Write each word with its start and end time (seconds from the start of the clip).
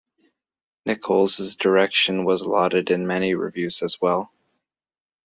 Nichols' 0.83 1.55
direction 1.57 2.25
was 2.25 2.41
lauded 2.43 2.89
in 2.89 3.05
many 3.05 3.35
reviews 3.35 3.83
as 3.83 4.01
well. 4.01 4.31